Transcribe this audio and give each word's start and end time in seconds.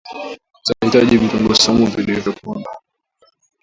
utahitaji 0.71 1.17
Vitunguu 1.17 1.55
swaumu 1.55 1.85
vilivyopondwa 1.85 2.79